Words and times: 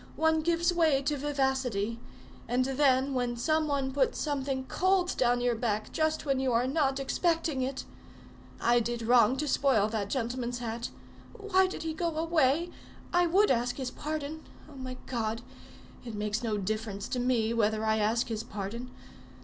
One 0.15 0.41
gives 0.41 0.73
way 0.73 1.03
to 1.03 1.15
vivacity; 1.15 1.99
and 2.47 2.65
then, 2.65 3.13
when 3.13 3.37
some 3.37 3.67
one 3.67 3.91
puts 3.91 4.17
something 4.19 4.65
cold 4.65 5.15
down 5.15 5.41
your 5.41 5.53
back 5.53 5.91
just 5.91 6.25
when 6.25 6.39
you 6.39 6.51
are 6.53 6.65
not 6.65 6.99
expecting 6.99 7.61
it! 7.61 7.85
I 8.59 8.79
did 8.79 9.03
wrong 9.03 9.37
to 9.37 9.47
spoil 9.47 9.89
that 9.89 10.09
gentleman's 10.09 10.57
hat. 10.57 10.89
Why 11.33 11.67
did 11.67 11.83
he 11.83 11.93
go 11.93 12.15
away? 12.17 12.71
I 13.13 13.27
would 13.27 13.51
ask 13.51 13.75
his 13.75 13.91
pardon. 13.91 14.41
Oh, 14.67 14.73
my 14.75 14.97
God! 15.05 15.43
It 16.03 16.15
makes 16.15 16.41
no 16.41 16.57
difference 16.57 17.07
to 17.09 17.19
me 17.19 17.53
whether 17.53 17.85
I 17.85 17.97
ask 17.99 18.27
his 18.29 18.41
pardon. 18.43 18.89